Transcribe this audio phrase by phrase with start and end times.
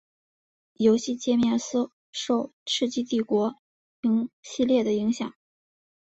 [0.79, 3.53] 游戏介面似受世纪帝国
[4.41, 5.35] 系列的影响。